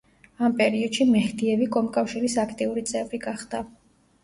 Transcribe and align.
ამ 0.45 0.53
პერიოდში 0.61 1.07
მეჰდიევი 1.09 1.69
კომკავშირის 1.77 2.39
აქტიური 2.47 2.87
წევრი 2.95 3.23
გახდა. 3.29 3.65